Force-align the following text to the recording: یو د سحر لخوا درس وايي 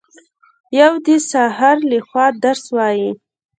یو 0.79 0.93
د 1.05 1.07
سحر 1.31 1.75
لخوا 1.91 2.25
درس 2.43 2.63
وايي 2.75 3.09